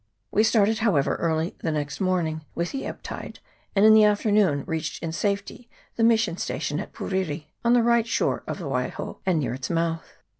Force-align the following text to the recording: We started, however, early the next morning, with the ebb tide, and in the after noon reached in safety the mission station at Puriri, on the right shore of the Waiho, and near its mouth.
We 0.31 0.43
started, 0.43 0.79
however, 0.79 1.15
early 1.17 1.55
the 1.59 1.71
next 1.71 2.01
morning, 2.01 2.41
with 2.55 2.71
the 2.71 2.87
ebb 2.87 3.03
tide, 3.03 3.37
and 3.75 3.85
in 3.85 3.93
the 3.93 4.03
after 4.03 4.31
noon 4.31 4.63
reached 4.65 5.03
in 5.03 5.11
safety 5.11 5.69
the 5.95 6.03
mission 6.03 6.37
station 6.37 6.79
at 6.79 6.91
Puriri, 6.91 7.51
on 7.63 7.73
the 7.73 7.83
right 7.83 8.07
shore 8.07 8.41
of 8.47 8.57
the 8.57 8.65
Waiho, 8.65 9.19
and 9.27 9.39
near 9.39 9.53
its 9.53 9.69
mouth. 9.69 10.15